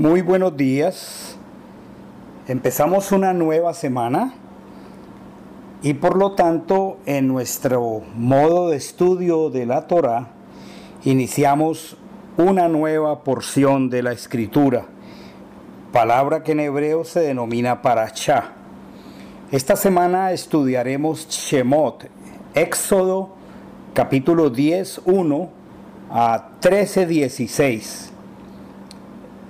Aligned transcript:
Muy 0.00 0.22
buenos 0.22 0.56
días. 0.56 1.36
Empezamos 2.48 3.12
una 3.12 3.34
nueva 3.34 3.74
semana 3.74 4.32
y 5.82 5.92
por 5.92 6.16
lo 6.16 6.32
tanto 6.32 6.96
en 7.04 7.28
nuestro 7.28 8.00
modo 8.16 8.70
de 8.70 8.78
estudio 8.78 9.50
de 9.50 9.66
la 9.66 9.86
Torah 9.88 10.28
iniciamos 11.04 11.98
una 12.38 12.66
nueva 12.66 13.24
porción 13.24 13.90
de 13.90 14.02
la 14.02 14.12
escritura, 14.12 14.86
palabra 15.92 16.44
que 16.44 16.52
en 16.52 16.60
hebreo 16.60 17.04
se 17.04 17.20
denomina 17.20 17.82
parachá. 17.82 18.52
Esta 19.52 19.76
semana 19.76 20.32
estudiaremos 20.32 21.28
Shemot, 21.28 22.08
Éxodo 22.54 23.34
capítulo 23.92 24.48
10, 24.48 25.02
1 25.04 25.50
a 26.10 26.48
13, 26.58 27.04
16. 27.04 28.09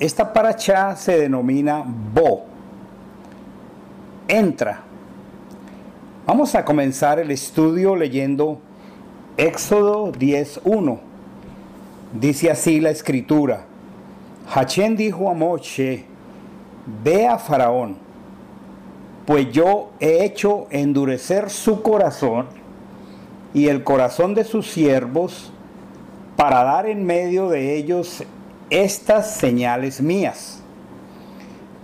Esta 0.01 0.33
paracha 0.33 0.97
se 0.97 1.19
denomina 1.19 1.85
Bo. 1.85 2.47
Entra. 4.27 4.81
Vamos 6.27 6.55
a 6.55 6.65
comenzar 6.65 7.19
el 7.19 7.31
estudio 7.31 7.95
leyendo 7.95 8.61
Éxodo 9.37 10.11
10.1. 10.11 10.99
Dice 12.19 12.51
así 12.51 12.81
la 12.81 12.89
escritura. 12.89 13.67
Hachén 14.55 14.97
dijo 14.97 15.29
a 15.29 15.35
Moche, 15.35 16.07
ve 17.05 17.27
a 17.27 17.37
Faraón, 17.37 17.99
pues 19.27 19.53
yo 19.53 19.91
he 20.01 20.25
hecho 20.25 20.67
endurecer 20.71 21.51
su 21.51 21.83
corazón 21.83 22.47
y 23.53 23.69
el 23.69 23.85
corazón 23.85 24.35
de 24.35 24.45
sus 24.45 24.71
siervos 24.71 25.53
para 26.37 26.65
dar 26.65 26.87
en 26.87 27.05
medio 27.05 27.51
de 27.51 27.77
ellos 27.77 28.25
estas 28.71 29.35
señales 29.37 30.01
mías. 30.01 30.63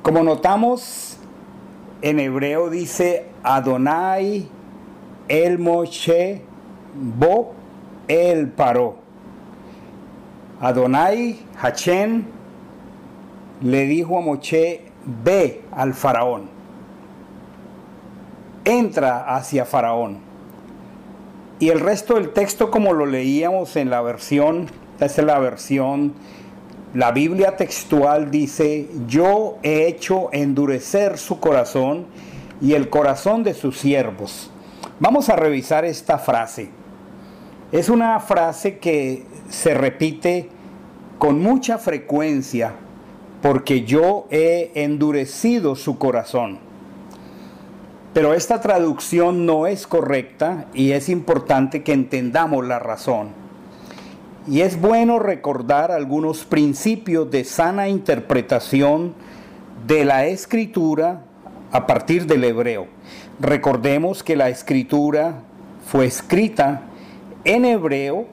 Como 0.03 0.23
notamos, 0.23 1.19
en 2.01 2.21
hebreo 2.21 2.71
dice 2.71 3.27
Adonai 3.43 4.49
el 5.29 5.59
Moshe 5.59 6.43
Bo 6.95 7.55
el 8.09 8.49
Paró. 8.49 8.97
Adonai 10.61 11.39
Hachem 11.61 12.25
le 13.63 13.87
dijo 13.87 14.19
a 14.19 14.21
Moshe, 14.21 14.83
ve 15.25 15.63
al 15.73 15.93
faraón, 15.93 16.49
entra 18.65 19.35
hacia 19.35 19.65
faraón. 19.65 20.19
Y 21.59 21.71
el 21.71 21.81
resto 21.81 22.15
del 22.15 22.33
texto 22.33 22.71
como 22.71 22.93
lo 22.93 23.07
leíamos 23.07 23.77
en 23.77 23.91
la 23.91 24.03
versión, 24.03 24.67
esta 24.93 25.07
es 25.07 25.19
la 25.19 25.39
versión 25.39 26.15
la 26.95 27.11
Biblia 27.13 27.57
textual 27.57 28.31
dice, 28.31 28.89
yo 29.07 29.59
he 29.63 29.87
hecho 29.87 30.29
endurecer 30.33 31.19
su 31.19 31.41
corazón 31.41 32.07
y 32.61 32.73
el 32.73 32.89
corazón 32.89 33.43
de 33.43 33.55
sus 33.55 33.79
siervos. 33.79 34.51
Vamos 34.99 35.29
a 35.29 35.37
revisar 35.37 35.85
esta 35.85 36.19
frase. 36.19 36.71
Es 37.73 37.89
una 37.89 38.19
frase 38.21 38.79
que 38.79 39.25
se 39.49 39.75
repite 39.75 40.49
con 41.19 41.41
mucha 41.41 41.79
frecuencia 41.79 42.75
porque 43.43 43.85
yo 43.85 44.27
he 44.31 44.71
endurecido 44.75 45.77
su 45.77 45.99
corazón. 45.99 46.59
Pero 48.15 48.33
esta 48.33 48.61
traducción 48.63 49.45
no 49.45 49.67
es 49.67 49.87
correcta 49.87 50.67
y 50.73 50.93
es 50.93 51.11
importante 51.11 51.83
que 51.83 51.93
entendamos 51.93 52.67
la 52.67 52.79
razón. 52.79 53.46
Y 54.49 54.61
es 54.61 54.81
bueno 54.81 55.19
recordar 55.19 55.91
algunos 55.91 56.45
principios 56.45 57.29
de 57.31 57.43
sana 57.43 57.89
interpretación 57.89 59.15
de 59.89 60.05
la 60.05 60.27
escritura 60.27 61.23
a 61.73 61.87
partir 61.87 62.27
del 62.27 62.45
hebreo. 62.45 62.87
Recordemos 63.41 64.23
que 64.23 64.37
la 64.37 64.49
escritura 64.49 65.43
fue 65.87 66.07
escrita 66.07 66.83
en 67.45 67.65
hebreo, 67.65 68.27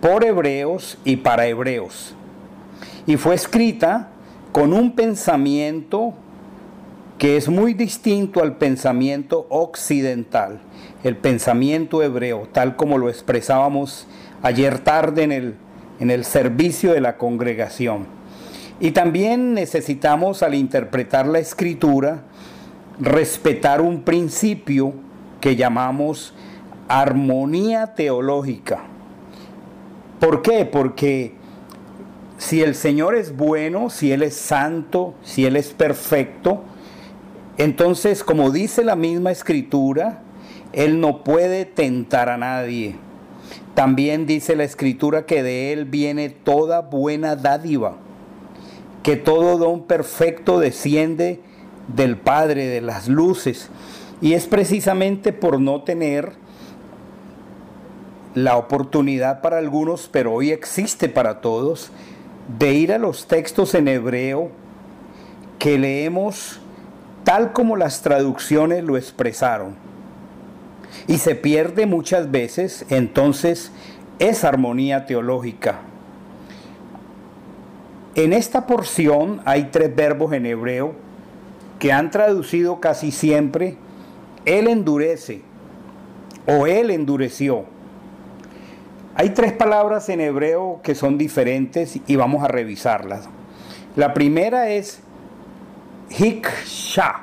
por 0.00 0.24
hebreos 0.24 0.98
y 1.04 1.16
para 1.16 1.48
hebreos. 1.48 2.14
Y 3.06 3.16
fue 3.16 3.34
escrita 3.34 4.10
con 4.52 4.72
un 4.72 4.94
pensamiento 4.94 6.14
que 7.18 7.36
es 7.36 7.48
muy 7.48 7.74
distinto 7.74 8.40
al 8.40 8.56
pensamiento 8.56 9.46
occidental, 9.50 10.60
el 11.02 11.16
pensamiento 11.16 12.02
hebreo, 12.04 12.48
tal 12.52 12.76
como 12.76 12.96
lo 12.96 13.08
expresábamos 13.08 14.06
ayer 14.42 14.78
tarde 14.78 15.22
en 15.22 15.32
el, 15.32 15.54
en 16.00 16.10
el 16.10 16.24
servicio 16.24 16.92
de 16.92 17.00
la 17.00 17.16
congregación. 17.16 18.06
Y 18.80 18.92
también 18.92 19.54
necesitamos 19.54 20.42
al 20.42 20.54
interpretar 20.54 21.26
la 21.26 21.40
escritura 21.40 22.22
respetar 23.00 23.80
un 23.80 24.02
principio 24.02 24.92
que 25.40 25.56
llamamos 25.56 26.34
armonía 26.88 27.94
teológica. 27.94 28.80
¿Por 30.20 30.42
qué? 30.42 30.64
Porque 30.64 31.34
si 32.38 32.62
el 32.62 32.74
Señor 32.74 33.14
es 33.14 33.36
bueno, 33.36 33.90
si 33.90 34.12
Él 34.12 34.22
es 34.22 34.34
santo, 34.34 35.14
si 35.22 35.46
Él 35.46 35.56
es 35.56 35.72
perfecto, 35.72 36.64
entonces, 37.56 38.24
como 38.24 38.50
dice 38.50 38.84
la 38.84 38.96
misma 38.96 39.30
escritura, 39.30 40.22
Él 40.72 41.00
no 41.00 41.22
puede 41.24 41.64
tentar 41.64 42.28
a 42.28 42.36
nadie. 42.36 42.96
También 43.78 44.26
dice 44.26 44.56
la 44.56 44.64
escritura 44.64 45.24
que 45.24 45.44
de 45.44 45.72
Él 45.72 45.84
viene 45.84 46.30
toda 46.30 46.80
buena 46.80 47.36
dádiva, 47.36 47.94
que 49.04 49.14
todo 49.14 49.56
don 49.56 49.84
perfecto 49.84 50.58
desciende 50.58 51.40
del 51.86 52.16
Padre 52.16 52.66
de 52.66 52.80
las 52.80 53.06
luces. 53.06 53.70
Y 54.20 54.32
es 54.32 54.46
precisamente 54.46 55.32
por 55.32 55.60
no 55.60 55.84
tener 55.84 56.32
la 58.34 58.56
oportunidad 58.56 59.42
para 59.42 59.58
algunos, 59.58 60.08
pero 60.10 60.32
hoy 60.32 60.50
existe 60.50 61.08
para 61.08 61.40
todos, 61.40 61.92
de 62.58 62.74
ir 62.74 62.92
a 62.92 62.98
los 62.98 63.28
textos 63.28 63.76
en 63.76 63.86
hebreo 63.86 64.50
que 65.60 65.78
leemos 65.78 66.58
tal 67.22 67.52
como 67.52 67.76
las 67.76 68.02
traducciones 68.02 68.82
lo 68.82 68.96
expresaron 68.96 69.87
y 71.06 71.18
se 71.18 71.34
pierde 71.34 71.86
muchas 71.86 72.30
veces, 72.30 72.84
entonces 72.90 73.70
es 74.18 74.44
armonía 74.44 75.06
teológica. 75.06 75.80
En 78.14 78.32
esta 78.32 78.66
porción 78.66 79.40
hay 79.44 79.68
tres 79.70 79.94
verbos 79.94 80.32
en 80.32 80.46
hebreo 80.46 80.94
que 81.78 81.92
han 81.92 82.10
traducido 82.10 82.80
casi 82.80 83.12
siempre 83.12 83.76
Él 84.44 84.66
endurece 84.66 85.42
o 86.46 86.66
Él 86.66 86.90
endureció. 86.90 87.64
Hay 89.14 89.30
tres 89.30 89.52
palabras 89.52 90.08
en 90.08 90.20
hebreo 90.20 90.80
que 90.82 90.94
son 90.94 91.18
diferentes 91.18 91.98
y 92.06 92.16
vamos 92.16 92.42
a 92.44 92.48
revisarlas. 92.48 93.28
La 93.96 94.14
primera 94.14 94.70
es 94.70 95.00
hiksha, 96.10 97.22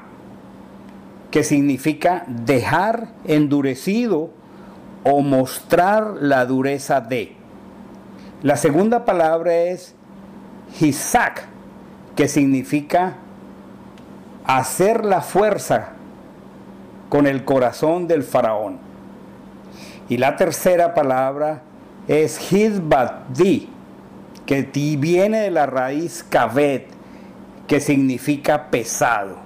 que 1.35 1.43
significa 1.43 2.23
dejar 2.27 3.09
endurecido 3.25 4.29
o 5.03 5.19
mostrar 5.19 6.13
la 6.21 6.45
dureza 6.45 7.01
de. 7.01 7.35
La 8.41 8.55
segunda 8.55 9.03
palabra 9.03 9.53
es 9.53 9.95
hisak, 10.79 11.45
que 12.15 12.29
significa 12.29 13.17
hacer 14.45 15.03
la 15.03 15.19
fuerza 15.19 15.89
con 17.09 17.27
el 17.27 17.43
corazón 17.43 18.07
del 18.07 18.23
faraón. 18.23 18.77
Y 20.07 20.15
la 20.15 20.37
tercera 20.37 20.93
palabra 20.93 21.63
es 22.07 22.53
hizbadi, 22.53 23.67
que 24.45 24.61
viene 24.97 25.41
de 25.41 25.51
la 25.51 25.65
raíz 25.65 26.23
kaved, 26.23 26.83
que 27.67 27.81
significa 27.81 28.69
pesado. 28.71 29.44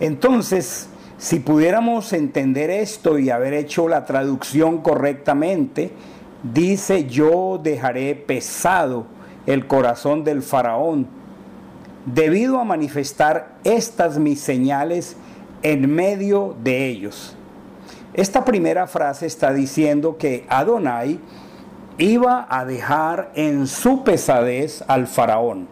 Entonces, 0.00 0.88
si 1.18 1.40
pudiéramos 1.40 2.12
entender 2.12 2.70
esto 2.70 3.18
y 3.18 3.30
haber 3.30 3.54
hecho 3.54 3.88
la 3.88 4.06
traducción 4.06 4.78
correctamente, 4.78 5.90
dice, 6.42 7.06
yo 7.06 7.58
dejaré 7.62 8.14
pesado 8.14 9.06
el 9.46 9.66
corazón 9.66 10.24
del 10.24 10.42
faraón, 10.42 11.06
debido 12.06 12.60
a 12.60 12.64
manifestar 12.64 13.56
estas 13.64 14.18
mis 14.18 14.40
señales 14.40 15.16
en 15.62 15.92
medio 15.92 16.54
de 16.62 16.86
ellos. 16.86 17.34
Esta 18.14 18.44
primera 18.44 18.86
frase 18.86 19.26
está 19.26 19.52
diciendo 19.52 20.16
que 20.18 20.46
Adonai 20.48 21.18
iba 21.98 22.46
a 22.48 22.64
dejar 22.64 23.32
en 23.34 23.66
su 23.66 24.04
pesadez 24.04 24.84
al 24.86 25.06
faraón. 25.06 25.66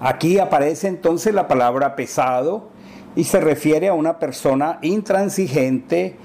Aquí 0.00 0.38
aparece 0.38 0.88
entonces 0.88 1.32
la 1.32 1.48
palabra 1.48 1.96
pesado, 1.96 2.71
y 3.14 3.24
se 3.24 3.40
refiere 3.40 3.88
a 3.88 3.94
una 3.94 4.18
persona 4.18 4.78
intransigente 4.82 6.16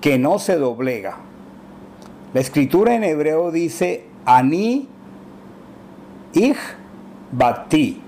que 0.00 0.18
no 0.18 0.38
se 0.38 0.56
doblega. 0.56 1.18
La 2.32 2.40
escritura 2.40 2.94
en 2.94 3.04
hebreo 3.04 3.50
dice 3.50 4.04
ani 4.24 4.88
ich 6.32 6.58
batí. 7.32 8.00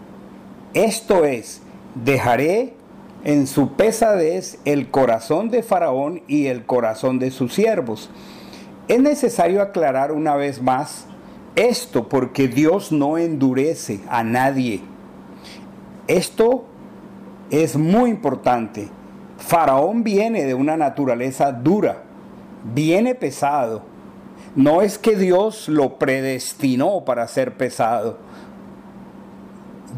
Esto 0.75 1.25
es, 1.25 1.61
dejaré 1.95 2.75
en 3.25 3.47
su 3.47 3.73
pesadez 3.73 4.59
el 4.65 4.91
corazón 4.91 5.51
de 5.51 5.63
Faraón 5.63 6.23
y 6.27 6.47
el 6.47 6.65
corazón 6.65 7.19
de 7.19 7.31
sus 7.31 7.55
siervos. 7.55 8.11
Es 8.89 9.01
necesario 9.01 9.63
aclarar 9.63 10.13
una 10.13 10.35
vez 10.35 10.63
más 10.63 11.07
esto 11.55 12.09
porque 12.09 12.49
Dios 12.49 12.93
no 12.93 13.19
endurece 13.19 14.01
a 14.09 14.25
nadie. 14.25 14.81
Esto 16.09 16.65
es 17.53 17.77
muy 17.77 18.11
importante. 18.11 18.89
Faraón 19.37 20.03
viene 20.03 20.45
de 20.45 20.55
una 20.55 20.77
naturaleza 20.77 21.53
dura, 21.53 22.03
viene 22.75 23.15
pesado. 23.15 23.83
No 24.57 24.81
es 24.83 24.99
que 24.99 25.17
Dios 25.17 25.69
lo 25.69 25.99
predestinó 25.99 27.05
para 27.05 27.29
ser 27.29 27.57
pesado. 27.57 28.17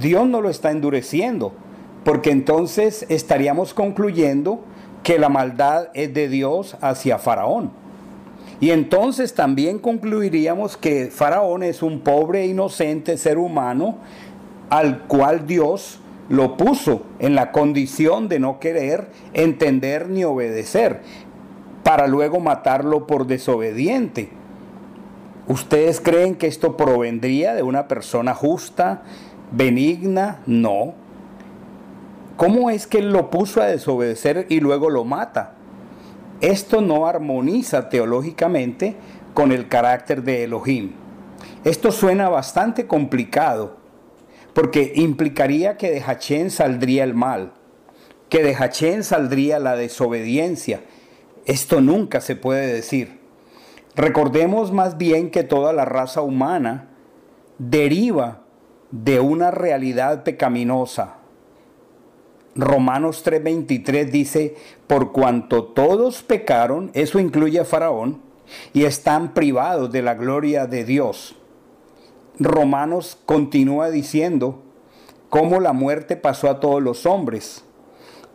Dios 0.01 0.27
no 0.27 0.41
lo 0.41 0.51
está 0.51 0.73
endureciendo, 0.73 1.53
porque 2.05 2.33
entonces 2.33 3.07
estaríamos 3.09 3.73
concluyendo 3.73 4.61
que 5.05 5.19
la 5.19 5.29
maldad 5.29 5.89
es 5.95 6.13
de 6.13 6.29
Dios 6.29 6.77
hacia 6.81 7.19
Faraón. 7.19 7.71
Y 8.61 8.71
entonces 8.71 9.35
también 9.35 9.79
concluiríamos 9.79 10.77
que 10.77 11.07
Faraón 11.07 11.63
es 11.63 11.83
un 11.83 12.01
pobre 12.01 12.43
e 12.43 12.47
inocente 12.47 13.17
ser 13.17 13.39
humano 13.39 13.99
al 14.71 15.03
cual 15.03 15.47
Dios 15.47 16.01
lo 16.29 16.57
puso 16.57 17.03
en 17.19 17.35
la 17.35 17.53
condición 17.53 18.29
de 18.29 18.39
no 18.39 18.59
querer 18.61 19.09
entender 19.33 20.09
ni 20.09 20.25
obedecer, 20.25 21.03
para 21.83 22.07
luego 22.07 22.41
matarlo 22.41 23.07
por 23.07 23.27
desobediente. 23.27 24.31
¿Ustedes 25.47 26.01
creen 26.01 26.37
que 26.37 26.47
esto 26.47 26.77
provendría 26.77 27.55
de 27.55 27.63
una 27.63 27.87
persona 27.87 28.35
justa, 28.35 29.03
benigna? 29.53 30.41
No. 30.47 30.95
¿Cómo 32.37 32.71
es 32.71 32.87
que 32.87 32.99
él 32.99 33.13
lo 33.13 33.31
puso 33.31 33.61
a 33.61 33.67
desobedecer 33.67 34.47
y 34.49 34.61
luego 34.61 34.89
lo 34.89 35.05
mata? 35.05 35.53
Esto 36.41 36.81
no 36.81 37.07
armoniza 37.07 37.91
teológicamente 37.91 38.97
con 39.35 39.53
el 39.53 39.69
carácter 39.69 40.23
de 40.23 40.45
Elohim. 40.45 40.93
Esto 41.65 41.93
suena 41.93 42.31
bastante 42.31 42.87
complicado 42.87 43.84
porque 44.55 44.93
implicaría 44.95 45.77
que 45.77 45.91
de 45.91 46.01
Hachén 46.01 46.51
saldría 46.51 47.05
el 47.05 47.15
mal, 47.15 47.53
que 48.29 48.43
de 48.43 48.55
Hachén 48.55 49.03
saldría 49.03 49.59
la 49.59 49.77
desobediencia. 49.77 50.81
Esto 51.45 51.81
nunca 51.81 52.21
se 52.21 52.37
puede 52.37 52.73
decir. 52.73 53.19
Recordemos 53.97 54.73
más 54.73 54.97
bien 54.97 55.31
que 55.31 55.43
toda 55.43 55.73
la 55.73 55.85
raza 55.85 56.23
humana 56.23 56.89
deriva 57.59 58.43
de 58.91 59.21
una 59.21 59.51
realidad 59.51 60.23
pecaminosa. 60.23 61.17
Romanos 62.55 63.25
3:23 63.25 64.11
dice, 64.11 64.55
por 64.87 65.11
cuanto 65.11 65.65
todos 65.65 66.23
pecaron, 66.23 66.93
eso 66.95 67.19
incluye 67.19 67.59
a 67.59 67.65
Faraón, 67.65 68.23
y 68.73 68.85
están 68.85 69.35
privados 69.35 69.91
de 69.91 70.03
la 70.03 70.15
gloria 70.15 70.67
de 70.67 70.85
Dios 70.85 71.37
Romanos 72.39 73.19
continúa 73.27 73.91
diciendo 73.91 74.63
cómo 75.31 75.61
la 75.61 75.73
muerte 75.73 76.17
pasó 76.17 76.51
a 76.51 76.61
todos 76.61 76.83
los 76.83 77.07
hombres. 77.07 77.65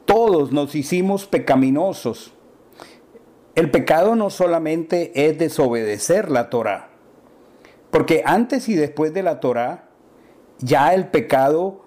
Todos 0.05 0.51
nos 0.51 0.75
hicimos 0.75 1.25
pecaminosos. 1.25 2.33
El 3.55 3.71
pecado 3.71 4.15
no 4.15 4.29
solamente 4.29 5.11
es 5.27 5.37
desobedecer 5.37 6.31
la 6.31 6.49
Torah, 6.49 6.89
porque 7.91 8.23
antes 8.25 8.69
y 8.69 8.75
después 8.75 9.13
de 9.13 9.23
la 9.23 9.39
Torah 9.39 9.89
ya 10.59 10.93
el 10.93 11.07
pecado 11.07 11.85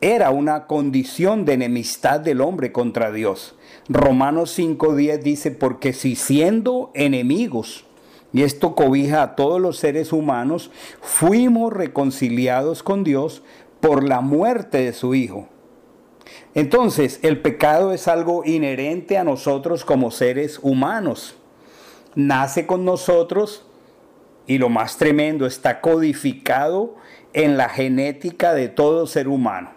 era 0.00 0.30
una 0.30 0.66
condición 0.66 1.44
de 1.44 1.54
enemistad 1.54 2.20
del 2.20 2.40
hombre 2.40 2.72
contra 2.72 3.10
Dios. 3.10 3.56
Romanos 3.88 4.58
5.10 4.58 5.22
dice, 5.22 5.50
porque 5.50 5.92
si 5.92 6.14
siendo 6.14 6.90
enemigos, 6.94 7.83
y 8.34 8.42
esto 8.42 8.74
cobija 8.74 9.22
a 9.22 9.36
todos 9.36 9.60
los 9.60 9.78
seres 9.78 10.12
humanos, 10.12 10.72
fuimos 11.00 11.72
reconciliados 11.72 12.82
con 12.82 13.04
Dios 13.04 13.44
por 13.80 14.02
la 14.02 14.20
muerte 14.20 14.78
de 14.78 14.92
su 14.92 15.14
Hijo. 15.14 15.48
Entonces, 16.52 17.20
el 17.22 17.40
pecado 17.40 17.92
es 17.92 18.08
algo 18.08 18.44
inherente 18.44 19.18
a 19.18 19.24
nosotros 19.24 19.84
como 19.84 20.10
seres 20.10 20.58
humanos. 20.60 21.36
Nace 22.16 22.66
con 22.66 22.84
nosotros 22.84 23.66
y 24.48 24.58
lo 24.58 24.68
más 24.68 24.96
tremendo, 24.96 25.46
está 25.46 25.80
codificado 25.80 26.96
en 27.34 27.56
la 27.56 27.68
genética 27.68 28.52
de 28.52 28.68
todo 28.68 29.06
ser 29.06 29.28
humano. 29.28 29.70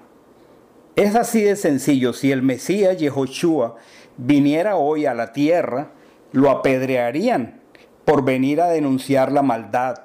Es 0.96 1.16
así 1.16 1.44
de 1.44 1.58
sencillo. 1.58 2.12
Si 2.12 2.32
el 2.32 2.42
Mesías 2.42 2.98
Yehoshua 2.98 3.76
viniera 4.18 4.78
hoy 4.78 5.06
a 5.06 5.14
la 5.14 5.32
tierra, 5.32 5.92
lo 6.32 6.50
apedrearían 6.50 7.62
por 8.08 8.24
venir 8.24 8.62
a 8.62 8.70
denunciar 8.70 9.34
la 9.34 9.42
maldad, 9.42 9.96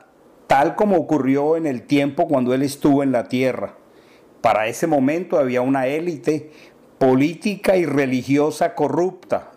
tal 0.48 0.74
como 0.74 0.96
ocurrió 0.96 1.56
en 1.56 1.68
el 1.68 1.82
tiempo 1.82 2.26
cuando 2.26 2.52
él 2.52 2.62
estuvo 2.62 3.04
en 3.04 3.12
la 3.12 3.28
tierra. 3.28 3.76
Para 4.40 4.66
ese 4.66 4.88
momento 4.88 5.38
había 5.38 5.60
una 5.60 5.86
élite 5.86 6.50
política 6.98 7.76
y 7.76 7.86
religiosa 7.86 8.74
corrupta, 8.74 9.52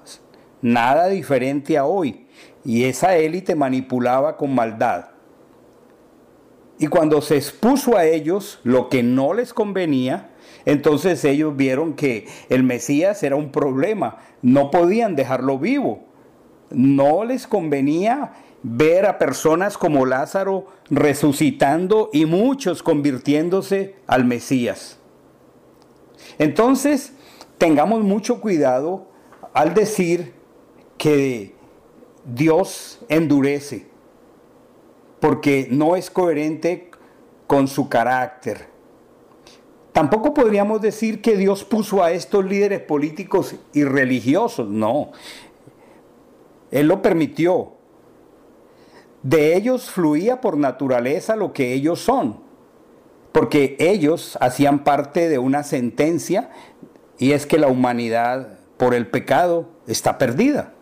nada 0.62 1.08
diferente 1.08 1.76
a 1.80 1.86
hoy, 1.86 2.28
y 2.64 2.84
esa 2.84 3.18
élite 3.18 3.56
manipulaba 3.56 4.38
con 4.38 4.54
maldad. 4.54 5.06
Y 6.78 6.86
cuando 6.86 7.22
se 7.22 7.38
expuso 7.38 7.98
a 7.98 8.06
ellos 8.06 8.60
lo 8.62 8.90
que 8.90 9.02
no 9.02 9.34
les 9.34 9.56
convenía, 9.56 10.30
entonces 10.66 11.26
ellos 11.26 11.58
vieron 11.58 11.96
que 11.96 12.28
el 12.50 12.62
Mesías 12.62 13.24
era 13.24 13.38
un 13.38 13.52
problema, 13.52 14.20
no 14.44 14.70
podían 14.70 15.16
dejarlo 15.16 15.58
vivo 15.58 16.06
no 16.70 17.24
les 17.24 17.48
convenía 17.48 18.34
ver 18.64 19.06
a 19.06 19.18
personas 19.20 19.78
como 19.78 20.06
Lázaro 20.06 20.68
resucitando 20.90 22.10
y 22.12 22.26
muchos 22.26 22.82
convirtiéndose 22.82 23.96
al 24.08 24.26
Mesías. 24.26 24.98
Entonces, 26.40 27.14
tengamos 27.58 28.02
mucho 28.02 28.42
cuidado 28.42 29.08
al 29.54 29.74
decir 29.74 30.34
que 30.98 31.56
Dios 32.26 33.00
endurece, 33.08 33.88
porque 35.20 35.68
no 35.70 35.96
es 35.96 36.10
coherente 36.10 36.90
con 37.48 37.68
su 37.68 37.88
carácter. 37.88 38.74
Tampoco 39.94 40.34
podríamos 40.34 40.82
decir 40.82 41.22
que 41.22 41.38
Dios 41.38 41.64
puso 41.64 42.04
a 42.04 42.12
estos 42.12 42.44
líderes 42.44 42.82
políticos 42.82 43.56
y 43.74 43.86
religiosos, 43.86 44.68
no. 44.68 45.12
Él 46.72 46.88
lo 46.88 47.02
permitió. 47.02 47.74
De 49.24 49.56
ellos 49.56 49.90
fluía 49.90 50.42
por 50.42 50.58
naturaleza 50.58 51.36
lo 51.36 51.52
que 51.52 51.74
ellos 51.74 52.00
son, 52.00 52.40
porque 53.32 53.76
ellos 53.80 54.38
hacían 54.40 54.84
parte 54.84 55.30
de 55.30 55.40
una 55.40 55.64
sentencia 55.64 56.52
y 57.18 57.32
es 57.32 57.46
que 57.46 57.58
la 57.58 57.68
humanidad 57.68 58.60
por 58.78 58.94
el 58.94 59.08
pecado 59.08 59.68
está 59.88 60.18
perdida. 60.18 60.74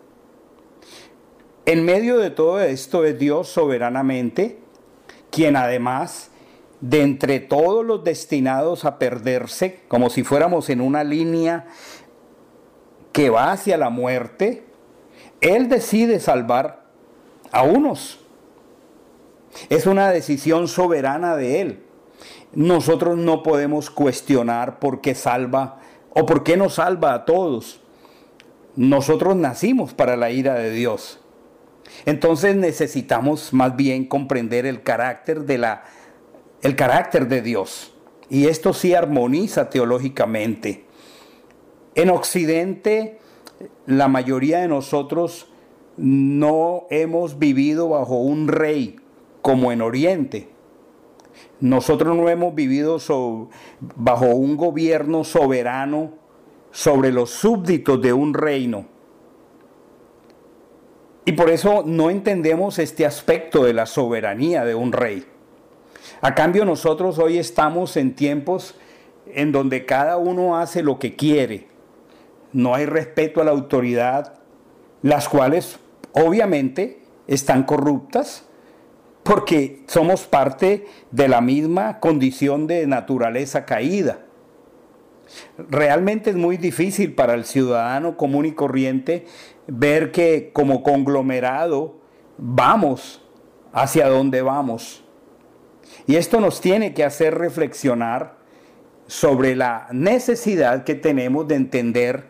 En 1.66 1.84
medio 1.84 2.18
de 2.18 2.30
todo 2.30 2.60
esto 2.60 3.04
es 3.04 3.18
Dios 3.18 3.48
soberanamente 3.48 4.58
quien 5.30 5.56
además 5.56 6.30
de 6.80 7.02
entre 7.02 7.40
todos 7.40 7.84
los 7.84 8.04
destinados 8.04 8.84
a 8.84 8.98
perderse, 8.98 9.80
como 9.88 10.10
si 10.10 10.22
fuéramos 10.22 10.68
en 10.70 10.80
una 10.80 11.02
línea 11.02 11.66
que 13.10 13.30
va 13.30 13.50
hacia 13.50 13.76
la 13.76 13.90
muerte, 13.90 14.64
él 15.44 15.68
decide 15.68 16.20
salvar 16.20 16.84
a 17.52 17.64
unos. 17.64 18.18
Es 19.68 19.86
una 19.86 20.10
decisión 20.10 20.68
soberana 20.68 21.36
de 21.36 21.60
Él. 21.60 21.82
Nosotros 22.54 23.18
no 23.18 23.42
podemos 23.42 23.90
cuestionar 23.90 24.78
por 24.78 25.02
qué 25.02 25.14
salva 25.14 25.80
o 26.14 26.24
por 26.24 26.44
qué 26.44 26.56
no 26.56 26.70
salva 26.70 27.12
a 27.12 27.24
todos. 27.26 27.80
Nosotros 28.74 29.36
nacimos 29.36 29.92
para 29.92 30.16
la 30.16 30.30
ira 30.30 30.54
de 30.54 30.70
Dios. 30.70 31.20
Entonces 32.06 32.56
necesitamos 32.56 33.52
más 33.52 33.76
bien 33.76 34.06
comprender 34.06 34.64
el 34.64 34.82
carácter 34.82 35.42
de 35.42 35.58
la 35.58 35.84
el 36.62 36.74
carácter 36.74 37.28
de 37.28 37.42
Dios. 37.42 37.92
Y 38.30 38.46
esto 38.46 38.72
sí 38.72 38.94
armoniza 38.94 39.68
teológicamente. 39.68 40.86
En 41.94 42.08
occidente 42.08 43.18
la 43.86 44.08
mayoría 44.08 44.60
de 44.60 44.68
nosotros 44.68 45.48
no 45.96 46.86
hemos 46.90 47.38
vivido 47.38 47.90
bajo 47.90 48.16
un 48.16 48.48
rey 48.48 48.96
como 49.42 49.72
en 49.72 49.82
Oriente. 49.82 50.48
Nosotros 51.60 52.16
no 52.16 52.28
hemos 52.28 52.54
vivido 52.54 52.98
bajo 53.96 54.26
un 54.26 54.56
gobierno 54.56 55.24
soberano 55.24 56.12
sobre 56.70 57.12
los 57.12 57.30
súbditos 57.30 58.00
de 58.02 58.12
un 58.12 58.34
reino. 58.34 58.86
Y 61.24 61.32
por 61.32 61.48
eso 61.48 61.82
no 61.86 62.10
entendemos 62.10 62.78
este 62.78 63.06
aspecto 63.06 63.64
de 63.64 63.72
la 63.72 63.86
soberanía 63.86 64.64
de 64.64 64.74
un 64.74 64.92
rey. 64.92 65.24
A 66.20 66.34
cambio 66.34 66.64
nosotros 66.64 67.18
hoy 67.18 67.38
estamos 67.38 67.96
en 67.96 68.14
tiempos 68.14 68.74
en 69.26 69.52
donde 69.52 69.86
cada 69.86 70.16
uno 70.16 70.58
hace 70.58 70.82
lo 70.82 70.98
que 70.98 71.16
quiere. 71.16 71.73
No 72.54 72.74
hay 72.74 72.86
respeto 72.86 73.42
a 73.42 73.44
la 73.44 73.50
autoridad, 73.50 74.38
las 75.02 75.28
cuales 75.28 75.78
obviamente 76.12 77.02
están 77.26 77.64
corruptas 77.64 78.46
porque 79.24 79.82
somos 79.88 80.22
parte 80.26 80.86
de 81.10 81.28
la 81.28 81.40
misma 81.40 81.98
condición 81.98 82.66
de 82.66 82.86
naturaleza 82.86 83.64
caída. 83.64 84.20
Realmente 85.68 86.30
es 86.30 86.36
muy 86.36 86.56
difícil 86.56 87.14
para 87.14 87.34
el 87.34 87.44
ciudadano 87.44 88.16
común 88.16 88.46
y 88.46 88.52
corriente 88.52 89.26
ver 89.66 90.12
que 90.12 90.50
como 90.52 90.82
conglomerado 90.82 91.96
vamos 92.38 93.22
hacia 93.72 94.08
donde 94.08 94.42
vamos. 94.42 95.02
Y 96.06 96.16
esto 96.16 96.40
nos 96.40 96.60
tiene 96.60 96.94
que 96.94 97.04
hacer 97.04 97.34
reflexionar 97.34 98.43
sobre 99.06 99.56
la 99.56 99.86
necesidad 99.92 100.84
que 100.84 100.94
tenemos 100.94 101.46
de 101.48 101.56
entender 101.56 102.24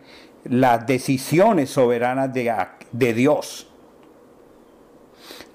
las 0.44 0.86
decisiones 0.86 1.70
soberanas 1.70 2.32
de, 2.32 2.54
de 2.92 3.14
Dios. 3.14 3.68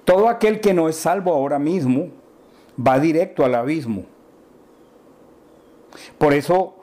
Todo 0.05 0.27
aquel 0.27 0.59
que 0.59 0.73
no 0.73 0.89
es 0.89 0.95
salvo 0.95 1.33
ahora 1.33 1.59
mismo 1.59 2.09
va 2.79 2.99
directo 2.99 3.45
al 3.45 3.55
abismo. 3.55 4.05
Por 6.17 6.33
eso 6.33 6.75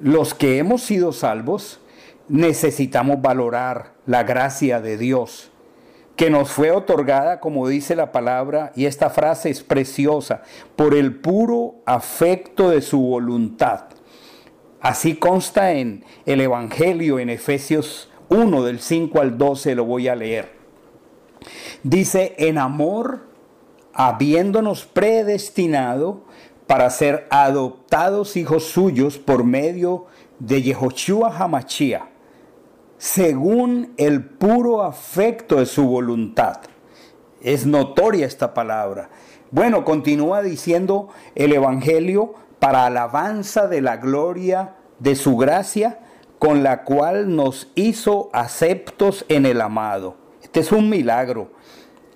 los 0.00 0.34
que 0.34 0.58
hemos 0.58 0.82
sido 0.82 1.12
salvos 1.12 1.80
necesitamos 2.28 3.22
valorar 3.22 3.92
la 4.06 4.22
gracia 4.24 4.80
de 4.80 4.98
Dios 4.98 5.50
que 6.16 6.30
nos 6.30 6.50
fue 6.50 6.70
otorgada, 6.70 7.40
como 7.40 7.66
dice 7.68 7.96
la 7.96 8.12
palabra, 8.12 8.72
y 8.76 8.86
esta 8.86 9.10
frase 9.10 9.50
es 9.50 9.62
preciosa, 9.62 10.42
por 10.76 10.94
el 10.94 11.16
puro 11.16 11.76
afecto 11.86 12.70
de 12.70 12.82
su 12.82 13.00
voluntad. 13.00 13.86
Así 14.80 15.16
consta 15.16 15.72
en 15.72 16.04
el 16.26 16.40
Evangelio 16.40 17.18
en 17.18 17.30
Efesios 17.30 18.10
1 18.28 18.62
del 18.64 18.80
5 18.80 19.20
al 19.20 19.38
12, 19.38 19.74
lo 19.74 19.84
voy 19.84 20.08
a 20.08 20.14
leer. 20.14 20.52
Dice, 21.82 22.34
en 22.38 22.58
amor, 22.58 23.22
habiéndonos 23.92 24.84
predestinado 24.84 26.24
para 26.66 26.90
ser 26.90 27.26
adoptados 27.30 28.36
hijos 28.36 28.64
suyos 28.64 29.18
por 29.18 29.44
medio 29.44 30.06
de 30.38 30.62
Yehoshua 30.62 31.36
Hamachia, 31.36 32.08
según 33.04 33.92
el 33.98 34.24
puro 34.24 34.82
afecto 34.82 35.56
de 35.56 35.66
su 35.66 35.84
voluntad. 35.84 36.60
Es 37.42 37.66
notoria 37.66 38.26
esta 38.26 38.54
palabra. 38.54 39.10
Bueno, 39.50 39.84
continúa 39.84 40.40
diciendo 40.40 41.10
el 41.34 41.52
Evangelio 41.52 42.32
para 42.60 42.86
alabanza 42.86 43.68
de 43.68 43.82
la 43.82 43.98
gloria 43.98 44.76
de 45.00 45.16
su 45.16 45.36
gracia, 45.36 46.00
con 46.38 46.62
la 46.62 46.84
cual 46.84 47.36
nos 47.36 47.70
hizo 47.74 48.30
aceptos 48.32 49.26
en 49.28 49.44
el 49.44 49.60
amado. 49.60 50.16
Este 50.42 50.60
es 50.60 50.72
un 50.72 50.88
milagro. 50.88 51.50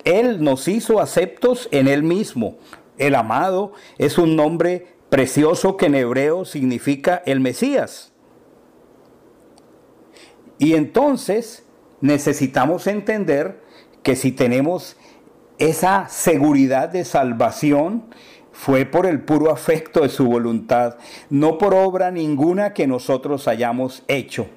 Él 0.05 0.43
nos 0.43 0.67
hizo 0.67 1.01
aceptos 1.01 1.69
en 1.71 1.87
Él 1.87 2.01
mismo. 2.01 2.57
El 2.97 3.13
amado 3.13 3.73
es 3.99 4.17
un 4.17 4.35
nombre 4.35 4.87
precioso 5.09 5.77
que 5.77 5.85
en 5.85 5.93
hebreo 5.93 6.45
significa 6.45 7.21
el 7.27 7.41
Mesías. 7.41 8.08
Y 10.59 10.75
entonces 10.75 11.63
necesitamos 12.01 12.85
entender 12.85 13.63
que 14.03 14.15
si 14.15 14.31
tenemos 14.31 14.97
esa 15.57 16.07
seguridad 16.09 16.89
de 16.89 17.05
salvación, 17.05 18.03
fue 18.51 18.85
por 18.85 19.05
el 19.05 19.21
puro 19.21 19.51
afecto 19.51 20.01
de 20.01 20.09
su 20.09 20.25
voluntad, 20.25 20.97
no 21.29 21.57
por 21.57 21.73
obra 21.73 22.11
ninguna 22.11 22.73
que 22.73 22.87
nosotros 22.87 23.47
hayamos 23.47 24.03
hecho, 24.09 24.47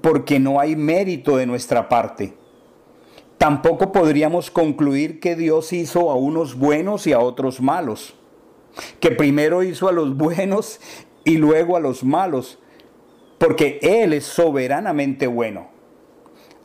porque 0.00 0.38
no 0.38 0.60
hay 0.60 0.76
mérito 0.76 1.36
de 1.36 1.46
nuestra 1.46 1.88
parte. 1.88 2.34
Tampoco 3.36 3.90
podríamos 3.90 4.50
concluir 4.50 5.18
que 5.18 5.34
Dios 5.34 5.72
hizo 5.72 6.10
a 6.10 6.14
unos 6.14 6.56
buenos 6.56 7.08
y 7.08 7.12
a 7.12 7.18
otros 7.18 7.60
malos, 7.60 8.14
que 9.00 9.10
primero 9.10 9.64
hizo 9.64 9.88
a 9.88 9.92
los 9.92 10.16
buenos 10.16 10.80
y 11.24 11.38
luego 11.38 11.76
a 11.76 11.80
los 11.80 12.04
malos, 12.04 12.60
porque 13.38 13.78
Él 13.82 14.12
es 14.12 14.24
soberanamente 14.24 15.26
bueno. 15.26 15.68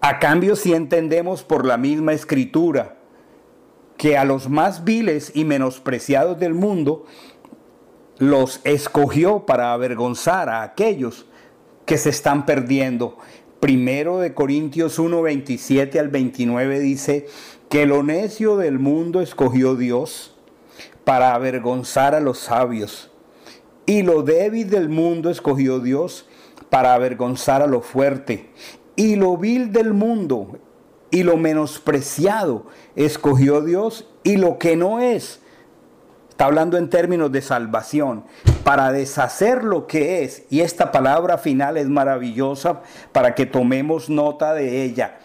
A 0.02 0.20
cambio, 0.20 0.56
si 0.56 0.74
entendemos 0.74 1.44
por 1.44 1.66
la 1.66 1.78
misma 1.78 2.14
escritura 2.14 2.98
que 3.98 4.18
a 4.18 4.26
los 4.26 4.50
más 4.50 4.84
viles 4.84 5.32
y 5.36 5.46
menospreciados 5.46 6.40
del 6.40 6.54
mundo 6.56 7.06
los 8.18 8.62
escogió 8.64 9.46
para 9.46 9.74
avergonzar 9.74 10.50
a 10.50 10.64
aquellos 10.64 11.28
que 11.86 11.98
se 11.98 12.10
están 12.10 12.46
perdiendo 12.46 13.18
Primero 13.62 14.18
de 14.18 14.34
Corintios 14.34 14.98
1, 14.98 15.22
27 15.22 16.00
al 16.00 16.08
29 16.08 16.80
dice 16.80 17.28
que 17.70 17.86
lo 17.86 18.02
necio 18.02 18.58
del 18.58 18.80
mundo 18.80 19.22
escogió 19.22 19.76
Dios 19.76 20.36
para 21.04 21.36
avergonzar 21.36 22.16
a 22.16 22.20
los 22.20 22.40
sabios. 22.40 23.12
Y 23.86 24.02
lo 24.02 24.24
débil 24.24 24.68
del 24.72 24.90
mundo 24.90 25.30
escogió 25.30 25.80
Dios 25.80 26.26
para 26.72 26.96
avergonzar 26.96 27.62
a 27.62 27.68
lo 27.68 27.82
fuerte. 27.82 28.50
Y 28.96 29.18
lo 29.18 29.38
vil 29.38 29.72
del 29.72 29.94
mundo 29.94 30.58
y 31.12 31.22
lo 31.22 31.38
menospreciado 31.38 32.66
escogió 32.96 33.62
Dios 33.62 34.10
y 34.24 34.38
lo 34.38 34.58
que 34.58 34.76
no 34.76 35.00
es 35.00 35.42
Está 36.42 36.48
hablando 36.48 36.80
en 36.80 36.90
términos 36.90 37.32
de 37.32 37.44
salvación, 37.44 38.24
para 38.64 38.92
deshacer 38.92 39.64
lo 39.64 39.86
que 39.86 40.24
es. 40.24 40.44
Y 40.50 40.62
esta 40.62 40.92
palabra 40.92 41.38
final 41.38 41.78
es 41.78 41.88
maravillosa 41.88 42.82
para 43.12 43.36
que 43.36 43.46
tomemos 43.46 44.10
nota 44.10 44.56
de 44.56 44.82
ella, 44.84 45.20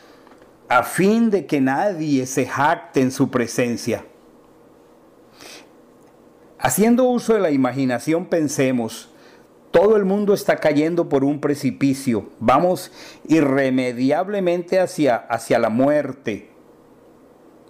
a 0.68 0.82
fin 0.82 1.30
de 1.30 1.46
que 1.46 1.58
nadie 1.58 2.26
se 2.26 2.44
jacte 2.44 3.00
en 3.00 3.10
su 3.10 3.30
presencia. 3.30 4.04
Haciendo 6.58 7.04
uso 7.04 7.32
de 7.32 7.40
la 7.40 7.50
imaginación, 7.50 8.26
pensemos, 8.26 9.08
todo 9.70 9.96
el 9.96 10.04
mundo 10.04 10.35
está 10.35 10.56
cayendo 10.56 11.08
por 11.08 11.25
un 11.25 11.40
precipicio, 11.40 12.30
vamos 12.40 12.90
irremediablemente 13.28 14.80
hacia, 14.80 15.16
hacia 15.16 15.58
la 15.58 15.68
muerte 15.68 16.56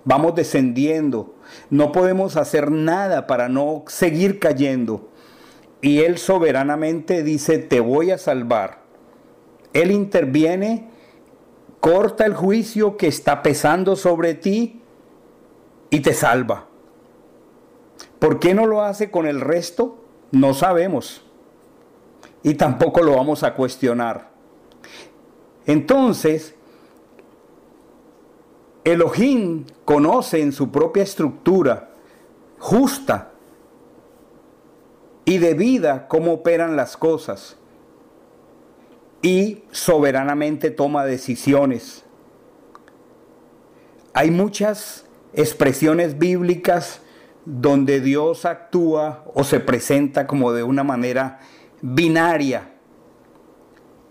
vamos 0.06 0.36
descendiendo, 0.36 1.34
no 1.68 1.92
podemos 1.92 2.36
hacer 2.36 2.70
nada 2.70 3.26
para 3.26 3.50
no 3.50 3.84
seguir 3.88 4.38
cayendo. 4.38 5.10
Y 5.82 5.98
Él 5.98 6.16
soberanamente 6.16 7.22
dice, 7.22 7.58
te 7.58 7.80
voy 7.80 8.12
a 8.12 8.18
salvar. 8.18 8.78
Él 9.74 9.90
interviene, 9.90 10.88
corta 11.80 12.24
el 12.24 12.34
juicio 12.34 12.96
que 12.96 13.08
está 13.08 13.42
pesando 13.42 13.96
sobre 13.96 14.34
ti 14.34 14.80
y 15.90 16.00
te 16.00 16.14
salva. 16.14 16.66
¿Por 18.20 18.38
qué 18.38 18.54
no 18.54 18.64
lo 18.64 18.82
hace 18.82 19.10
con 19.10 19.26
el 19.26 19.40
resto? 19.40 20.02
No 20.30 20.54
sabemos. 20.54 21.25
Y 22.42 22.54
tampoco 22.54 23.02
lo 23.02 23.16
vamos 23.16 23.42
a 23.42 23.54
cuestionar. 23.54 24.30
Entonces, 25.66 26.54
Elohim 28.84 29.64
conoce 29.84 30.40
en 30.40 30.52
su 30.52 30.70
propia 30.70 31.02
estructura 31.02 31.90
justa 32.58 33.32
y 35.24 35.38
de 35.38 35.54
vida 35.54 36.06
cómo 36.06 36.34
operan 36.34 36.76
las 36.76 36.96
cosas 36.96 37.56
y 39.22 39.64
soberanamente 39.72 40.70
toma 40.70 41.04
decisiones. 41.04 42.04
Hay 44.14 44.30
muchas 44.30 45.04
expresiones 45.34 46.18
bíblicas 46.18 47.00
donde 47.44 48.00
Dios 48.00 48.44
actúa 48.44 49.24
o 49.34 49.42
se 49.42 49.58
presenta 49.58 50.28
como 50.28 50.52
de 50.52 50.62
una 50.62 50.84
manera 50.84 51.40
binaria. 51.94 52.72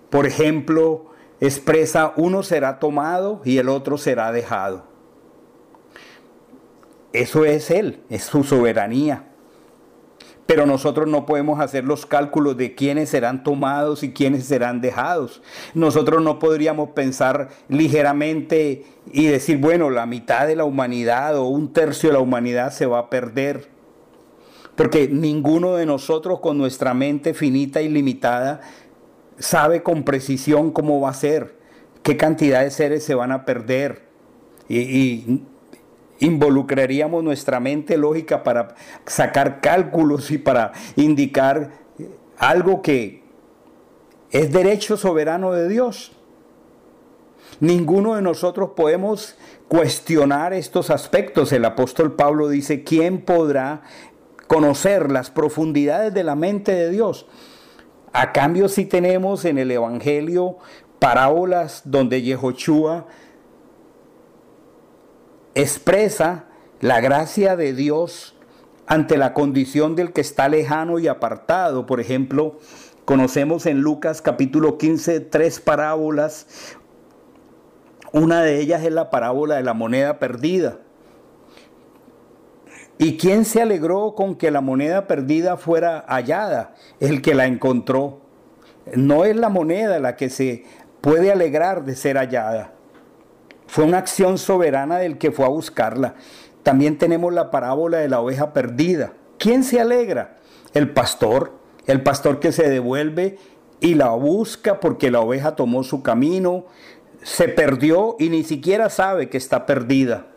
Por 0.09 0.25
ejemplo, 0.25 1.11
expresa 1.41 2.13
uno 2.15 2.41
será 2.41 2.79
tomado 2.79 3.41
y 3.43 3.57
el 3.57 3.67
otro 3.67 3.97
será 3.97 4.31
dejado. 4.31 4.85
Eso 7.11 7.43
es 7.43 7.71
Él, 7.71 8.01
es 8.09 8.23
su 8.23 8.43
soberanía. 8.43 9.27
Pero 10.45 10.65
nosotros 10.65 11.07
no 11.07 11.25
podemos 11.25 11.59
hacer 11.59 11.83
los 11.83 12.05
cálculos 12.05 12.55
de 12.55 12.75
quiénes 12.75 13.09
serán 13.09 13.43
tomados 13.43 14.03
y 14.03 14.13
quiénes 14.13 14.45
serán 14.45 14.79
dejados. 14.79 15.41
Nosotros 15.73 16.21
no 16.21 16.39
podríamos 16.39 16.91
pensar 16.91 17.49
ligeramente 17.67 18.85
y 19.11 19.25
decir, 19.25 19.57
bueno, 19.57 19.89
la 19.89 20.05
mitad 20.05 20.45
de 20.45 20.55
la 20.55 20.65
humanidad 20.65 21.35
o 21.37 21.47
un 21.47 21.73
tercio 21.73 22.09
de 22.09 22.13
la 22.13 22.19
humanidad 22.19 22.71
se 22.71 22.85
va 22.85 22.99
a 22.99 23.09
perder. 23.09 23.74
Porque 24.75 25.07
ninguno 25.07 25.75
de 25.75 25.85
nosotros 25.85 26.39
con 26.39 26.57
nuestra 26.57 26.93
mente 26.93 27.33
finita 27.33 27.81
y 27.81 27.89
limitada 27.89 28.61
sabe 29.39 29.83
con 29.83 30.03
precisión 30.03 30.71
cómo 30.71 30.99
va 31.01 31.09
a 31.09 31.13
ser, 31.13 31.55
qué 32.03 32.17
cantidad 32.17 32.61
de 32.61 32.71
seres 32.71 33.03
se 33.03 33.15
van 33.15 33.31
a 33.31 33.45
perder. 33.45 34.03
Y, 34.67 35.43
involucraríamos 36.19 37.23
nuestra 37.23 37.59
mente 37.59 37.97
lógica 37.97 38.43
para 38.43 38.75
sacar 39.05 39.59
cálculos 39.59 40.31
y 40.31 40.37
para 40.37 40.71
indicar 40.95 41.71
algo 42.37 42.81
que 42.81 43.23
es 44.31 44.51
derecho 44.51 44.97
soberano 44.97 45.51
de 45.51 45.67
Dios. 45.67 46.13
Ninguno 47.59 48.15
de 48.15 48.21
nosotros 48.21 48.71
podemos 48.75 49.35
cuestionar 49.67 50.53
estos 50.53 50.89
aspectos. 50.89 51.51
El 51.51 51.65
apóstol 51.65 52.13
Pablo 52.13 52.49
dice, 52.49 52.83
¿quién 52.83 53.21
podrá 53.21 53.83
conocer 54.47 55.11
las 55.11 55.29
profundidades 55.29 56.13
de 56.13 56.23
la 56.23 56.35
mente 56.35 56.71
de 56.71 56.89
Dios? 56.89 57.27
A 58.13 58.31
cambio, 58.31 58.69
si 58.69 58.85
tenemos 58.85 59.45
en 59.45 59.57
el 59.57 59.71
Evangelio 59.71 60.57
parábolas 60.99 61.81
donde 61.85 62.21
Yehoshua 62.21 63.05
expresa 65.53 66.45
la 66.81 67.01
gracia 67.01 67.55
de 67.55 67.73
Dios 67.73 68.35
ante 68.87 69.17
la 69.17 69.33
condición 69.33 69.95
del 69.95 70.13
que 70.13 70.21
está 70.21 70.47
lejano 70.49 70.99
y 70.99 71.07
apartado. 71.07 71.85
Por 71.85 71.99
ejemplo, 71.99 72.59
conocemos 73.05 73.65
en 73.65 73.81
Lucas 73.81 74.21
capítulo 74.21 74.77
15 74.77 75.21
tres 75.21 75.59
parábolas. 75.59 76.77
Una 78.11 78.41
de 78.43 78.59
ellas 78.59 78.83
es 78.83 78.91
la 78.91 79.09
parábola 79.09 79.55
de 79.55 79.63
la 79.63 79.73
moneda 79.73 80.19
perdida. 80.19 80.79
¿Y 82.97 83.17
quién 83.17 83.43
se 83.43 83.61
alegró 83.61 84.15
con 84.15 84.35
que 84.35 84.51
la 84.51 84.61
moneda 84.61 85.05
perdida 85.07 85.57
fuera 85.57 86.05
hallada? 86.07 86.75
El 86.99 87.21
que 87.21 87.35
la 87.35 87.45
encontró. 87.45 88.21
No 88.93 89.25
es 89.25 89.35
la 89.35 89.49
moneda 89.49 89.99
la 89.99 90.15
que 90.15 90.29
se 90.29 90.63
puede 91.01 91.31
alegrar 91.31 91.83
de 91.83 91.95
ser 91.95 92.17
hallada. 92.17 92.71
Fue 93.67 93.83
una 93.83 93.97
acción 93.97 94.37
soberana 94.37 94.97
del 94.97 95.17
que 95.17 95.31
fue 95.31 95.45
a 95.45 95.49
buscarla. 95.49 96.15
También 96.63 96.97
tenemos 96.97 97.33
la 97.33 97.51
parábola 97.51 97.97
de 97.97 98.07
la 98.07 98.21
oveja 98.21 98.53
perdida. 98.53 99.13
¿Quién 99.37 99.63
se 99.63 99.81
alegra? 99.81 100.37
El 100.73 100.91
pastor, 100.91 101.53
el 101.87 102.01
pastor 102.01 102.39
que 102.39 102.51
se 102.51 102.69
devuelve 102.69 103.37
y 103.81 103.95
la 103.95 104.09
busca 104.11 104.79
porque 104.79 105.11
la 105.11 105.19
oveja 105.19 105.55
tomó 105.55 105.83
su 105.83 106.01
camino, 106.01 106.65
se 107.23 107.49
perdió 107.49 108.15
y 108.19 108.29
ni 108.29 108.43
siquiera 108.43 108.89
sabe 108.89 109.29
que 109.29 109.37
está 109.37 109.65
perdida. 109.65 110.27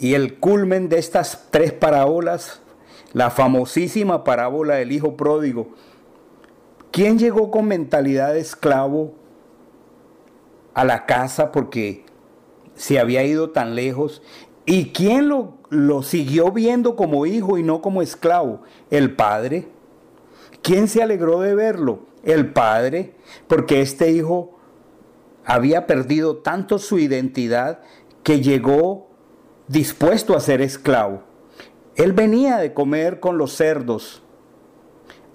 Y 0.00 0.14
el 0.14 0.38
culmen 0.38 0.88
de 0.88 0.98
estas 0.98 1.46
tres 1.50 1.72
parábolas, 1.72 2.60
la 3.12 3.30
famosísima 3.30 4.24
parábola 4.24 4.74
del 4.74 4.90
hijo 4.90 5.16
pródigo, 5.16 5.68
¿quién 6.90 7.18
llegó 7.18 7.52
con 7.52 7.66
mentalidad 7.66 8.32
de 8.32 8.40
esclavo 8.40 9.14
a 10.74 10.84
la 10.84 11.06
casa 11.06 11.52
porque 11.52 12.04
se 12.74 12.98
había 12.98 13.22
ido 13.24 13.50
tan 13.50 13.76
lejos 13.76 14.22
¿Y 14.70 14.92
quién 14.92 15.28
lo, 15.28 15.54
lo 15.68 16.04
siguió 16.04 16.52
viendo 16.52 16.94
como 16.94 17.26
hijo 17.26 17.58
y 17.58 17.64
no 17.64 17.82
como 17.82 18.02
esclavo? 18.02 18.62
El 18.88 19.16
padre. 19.16 19.66
¿Quién 20.62 20.86
se 20.86 21.02
alegró 21.02 21.40
de 21.40 21.56
verlo? 21.56 22.06
El 22.22 22.52
padre, 22.52 23.16
porque 23.48 23.80
este 23.80 24.12
hijo 24.12 24.58
había 25.44 25.88
perdido 25.88 26.36
tanto 26.36 26.78
su 26.78 27.00
identidad 27.00 27.80
que 28.22 28.42
llegó 28.42 29.09
dispuesto 29.70 30.36
a 30.36 30.40
ser 30.40 30.60
esclavo. 30.60 31.22
Él 31.94 32.12
venía 32.12 32.56
de 32.56 32.74
comer 32.74 33.20
con 33.20 33.38
los 33.38 33.54
cerdos. 33.54 34.20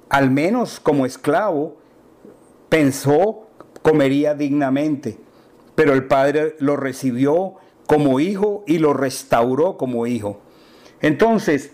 Al 0.09 0.29
menos 0.29 0.81
como 0.81 1.05
esclavo 1.05 1.77
pensó 2.67 3.47
comería 3.81 4.33
dignamente, 4.33 5.17
pero 5.75 5.93
el 5.93 6.05
padre 6.05 6.55
lo 6.59 6.75
recibió 6.75 7.55
como 7.87 8.19
hijo 8.19 8.63
y 8.67 8.79
lo 8.79 8.93
restauró 8.93 9.77
como 9.77 10.05
hijo. 10.05 10.41
Entonces, 10.99 11.71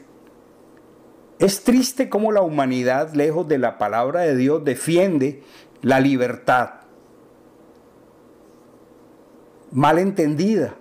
es 1.39 1.63
triste 1.63 2.09
cómo 2.09 2.31
la 2.31 2.41
humanidad, 2.41 3.13
lejos 3.13 3.47
de 3.47 3.57
la 3.57 3.79
palabra 3.79 4.21
de 4.21 4.35
Dios, 4.35 4.63
defiende 4.63 5.41
la 5.81 5.99
libertad 5.99 6.81
mal 9.71 9.97
entendida. 9.97 10.75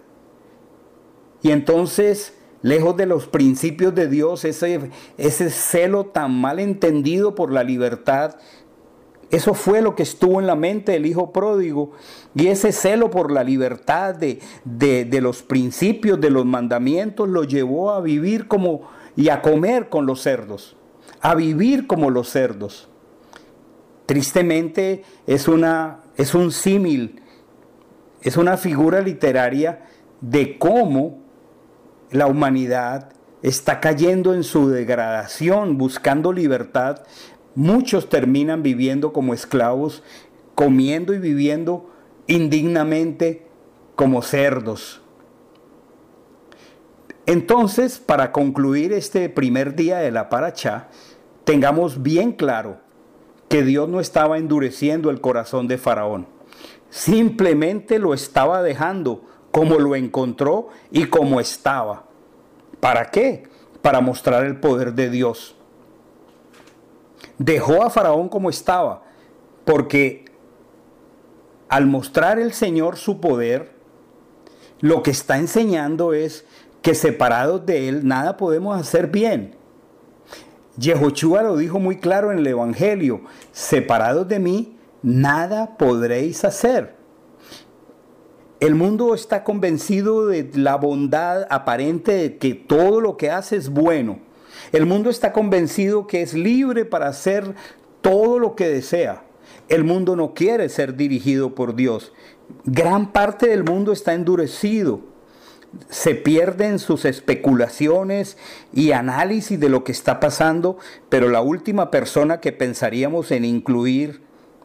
Y 1.42 1.50
entonces, 1.50 2.34
lejos 2.62 2.96
de 2.96 3.06
los 3.06 3.26
principios 3.26 3.94
de 3.94 4.08
Dios, 4.08 4.44
ese, 4.44 4.90
ese 5.16 5.50
celo 5.50 6.06
tan 6.06 6.38
mal 6.38 6.58
entendido 6.58 7.34
por 7.34 7.52
la 7.52 7.64
libertad, 7.64 8.36
eso 9.30 9.54
fue 9.54 9.80
lo 9.80 9.94
que 9.94 10.02
estuvo 10.02 10.40
en 10.40 10.46
la 10.48 10.56
mente 10.56 10.92
del 10.92 11.06
hijo 11.06 11.32
pródigo 11.32 11.92
y 12.34 12.48
ese 12.48 12.72
celo 12.72 13.10
por 13.10 13.30
la 13.30 13.44
libertad 13.44 14.14
de, 14.14 14.40
de, 14.64 15.20
los 15.20 15.42
principios, 15.42 16.20
de 16.20 16.30
los 16.30 16.44
mandamientos, 16.44 17.28
lo 17.28 17.44
llevó 17.44 17.92
a 17.92 18.00
vivir 18.00 18.48
como 18.48 18.88
y 19.14 19.28
a 19.28 19.40
comer 19.40 19.88
con 19.88 20.04
los 20.04 20.22
cerdos, 20.22 20.76
a 21.20 21.36
vivir 21.36 21.86
como 21.86 22.10
los 22.10 22.28
cerdos. 22.28 22.88
Tristemente 24.06 25.04
es, 25.28 25.46
una, 25.46 26.00
es 26.16 26.34
un 26.34 26.50
símil, 26.50 27.22
es 28.22 28.36
una 28.36 28.56
figura 28.56 29.00
literaria 29.00 29.86
de 30.20 30.58
cómo 30.58 31.19
la 32.10 32.26
humanidad 32.26 33.12
está 33.42 33.80
cayendo 33.80 34.34
en 34.34 34.44
su 34.44 34.68
degradación, 34.68 35.78
buscando 35.78 36.32
libertad, 36.32 37.02
Muchos 37.54 38.08
terminan 38.08 38.62
viviendo 38.62 39.12
como 39.12 39.34
esclavos, 39.34 40.02
comiendo 40.54 41.14
y 41.14 41.18
viviendo 41.18 41.90
indignamente 42.26 43.46
como 43.96 44.22
cerdos. 44.22 45.00
Entonces, 47.26 47.98
para 47.98 48.30
concluir 48.32 48.92
este 48.92 49.28
primer 49.28 49.74
día 49.74 49.98
de 49.98 50.12
la 50.12 50.28
paracha, 50.28 50.88
tengamos 51.44 52.02
bien 52.02 52.32
claro 52.32 52.78
que 53.48 53.64
Dios 53.64 53.88
no 53.88 54.00
estaba 54.00 54.38
endureciendo 54.38 55.10
el 55.10 55.20
corazón 55.20 55.66
de 55.66 55.76
Faraón, 55.76 56.28
simplemente 56.88 57.98
lo 57.98 58.14
estaba 58.14 58.62
dejando 58.62 59.24
como 59.50 59.78
lo 59.78 59.96
encontró 59.96 60.68
y 60.90 61.06
como 61.06 61.40
estaba. 61.40 62.04
¿Para 62.80 63.10
qué? 63.10 63.44
Para 63.82 64.00
mostrar 64.00 64.44
el 64.44 64.58
poder 64.58 64.94
de 64.94 65.10
Dios 65.10 65.56
dejó 67.40 67.82
a 67.82 67.88
Faraón 67.88 68.28
como 68.28 68.50
estaba, 68.50 69.02
porque 69.64 70.26
al 71.70 71.86
mostrar 71.86 72.38
el 72.38 72.52
Señor 72.52 72.98
su 72.98 73.18
poder, 73.18 73.72
lo 74.80 75.02
que 75.02 75.10
está 75.10 75.38
enseñando 75.38 76.12
es 76.12 76.44
que 76.82 76.94
separados 76.94 77.64
de 77.64 77.88
Él 77.88 78.06
nada 78.06 78.36
podemos 78.36 78.78
hacer 78.78 79.06
bien. 79.06 79.56
Yehoshua 80.76 81.42
lo 81.42 81.56
dijo 81.56 81.78
muy 81.78 81.96
claro 81.96 82.30
en 82.30 82.38
el 82.38 82.46
Evangelio, 82.46 83.22
separados 83.52 84.28
de 84.28 84.38
mí, 84.38 84.78
nada 85.02 85.78
podréis 85.78 86.44
hacer. 86.44 86.99
El 88.60 88.74
mundo 88.74 89.14
está 89.14 89.42
convencido 89.42 90.26
de 90.26 90.50
la 90.54 90.76
bondad 90.76 91.46
aparente 91.50 92.12
de 92.12 92.36
que 92.36 92.54
todo 92.54 93.00
lo 93.00 93.16
que 93.16 93.30
hace 93.30 93.56
es 93.56 93.70
bueno 93.70 94.30
el 94.72 94.86
mundo 94.86 95.10
está 95.10 95.32
convencido 95.32 96.06
que 96.06 96.22
es 96.22 96.34
libre 96.34 96.84
para 96.84 97.08
hacer 97.08 97.54
todo 98.00 98.38
lo 98.38 98.54
que 98.54 98.68
desea. 98.68 99.24
El 99.68 99.84
mundo 99.84 100.16
no 100.16 100.34
quiere 100.34 100.68
ser 100.68 100.96
dirigido 100.96 101.54
por 101.54 101.74
Dios. 101.74 102.12
Gran 102.64 103.12
parte 103.12 103.48
del 103.48 103.64
mundo 103.64 103.92
está 103.92 104.14
endurecido. 104.14 105.00
Se 105.88 106.14
pierden 106.14 106.78
sus 106.78 107.04
especulaciones 107.04 108.36
y 108.72 108.92
análisis 108.92 109.58
de 109.58 109.68
lo 109.68 109.84
que 109.84 109.92
está 109.92 110.18
pasando, 110.18 110.78
pero 111.08 111.28
la 111.28 111.42
última 111.42 111.90
persona 111.90 112.40
que 112.40 112.52
pensaríamos 112.52 113.30
en 113.30 113.44
incluir 113.44 114.20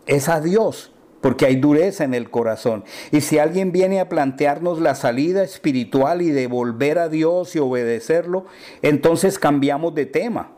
es 0.07 0.29
a 0.29 0.39
Dios 0.39 0.91
porque 1.25 1.47
hay 1.47 1.55
dureza 1.55 2.03
en 2.03 2.13
el 2.13 2.29
corazón. 2.29 2.83
Y 3.11 3.21
si 3.21 3.39
alguien 3.39 3.71
viene 3.71 3.99
a 3.99 4.09
plantearnos 4.09 4.79
la 4.79 4.93
salida 4.93 5.41
espiritual 5.41 6.21
y 6.21 6.29
de 6.29 6.45
volver 6.45 6.99
a 6.99 7.09
Dios 7.09 7.55
y 7.55 7.57
obedecerlo, 7.57 8.45
entonces 8.83 9.39
cambiamos 9.39 9.95
de 9.95 10.05
tema. 10.05 10.51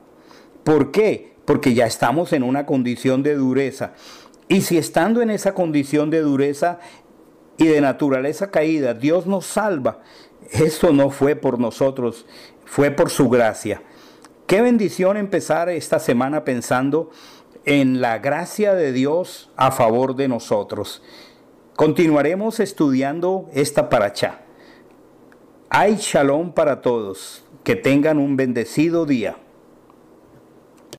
¿Por 0.66 0.92
qué? 0.92 1.36
Porque 1.46 1.74
ya 1.74 1.86
estamos 1.86 2.34
en 2.34 2.44
una 2.44 2.66
condición 2.66 3.24
de 3.24 3.36
dureza. 3.36 3.94
Y 4.50 4.60
si 4.60 4.78
estando 4.78 5.22
en 5.22 5.30
esa 5.30 5.54
condición 5.54 6.10
de 6.10 6.20
dureza 6.20 6.80
y 7.58 7.68
de 7.68 7.80
naturaleza 7.80 8.52
caída, 8.52 8.94
Dios 8.94 9.26
nos 9.26 9.46
salva, 9.46 10.02
eso 10.52 10.92
no 10.92 11.12
fue 11.12 11.38
por 11.38 11.60
nosotros, 11.62 12.26
fue 12.66 12.92
por 12.92 13.10
su 13.10 13.30
gracia. 13.30 13.84
Qué 14.48 14.62
bendición 14.62 15.16
empezar 15.16 15.70
esta 15.70 16.00
semana 16.00 16.44
pensando 16.44 17.10
en 17.68 18.00
la 18.00 18.18
gracia 18.20 18.74
de 18.74 18.94
Dios 18.94 19.52
a 19.58 19.72
favor 19.72 20.16
de 20.16 20.30
nosotros. 20.30 21.04
Continuaremos 21.76 22.62
estudiando 22.62 23.50
esta 23.54 23.90
paracha. 23.90 24.40
Hay 25.70 25.98
shalom 25.98 26.54
para 26.54 26.82
todos. 26.82 27.44
Que 27.66 27.76
tengan 27.76 28.20
un 28.20 28.38
bendecido 28.38 29.06
día. 29.06 29.36